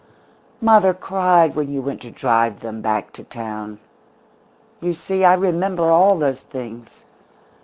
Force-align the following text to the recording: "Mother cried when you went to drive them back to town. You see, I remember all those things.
"Mother 0.61 0.95
cried 0.95 1.53
when 1.55 1.69
you 1.71 1.79
went 1.79 2.01
to 2.01 2.09
drive 2.09 2.61
them 2.61 2.81
back 2.81 3.13
to 3.13 3.23
town. 3.23 3.77
You 4.79 4.95
see, 4.95 5.23
I 5.23 5.35
remember 5.35 5.91
all 5.91 6.15
those 6.17 6.41
things. 6.41 6.89